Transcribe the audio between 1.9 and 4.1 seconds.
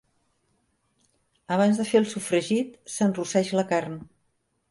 fer el sofregit, s'enrosseix la carn.